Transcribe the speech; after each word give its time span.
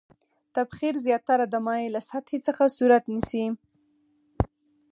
تبخیر 0.55 0.95
زیاتره 1.05 1.45
د 1.49 1.55
مایع 1.65 1.87
له 1.95 2.01
سطحې 2.09 2.39
څخه 2.47 2.63
صورت 2.77 3.03
نیسي. 3.13 3.45